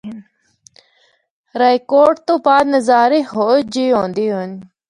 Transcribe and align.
رائے 1.59 1.77
کوٹ 1.91 2.13
تو 2.27 2.33
بعد 2.45 2.65
نظارے 2.75 3.21
ہو 3.33 3.47
جئے 3.73 3.85
ہوندے 3.97 4.25
ہن۔ 4.35 4.51